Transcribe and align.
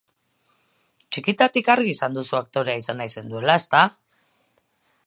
Txikitatik 1.17 1.69
argi 1.75 1.93
izan 1.99 2.17
duzu 2.17 2.41
aktorea 2.41 2.83
izan 2.85 3.01
nahi 3.03 3.15
zenuela, 3.19 3.61
ezta? 3.63 3.85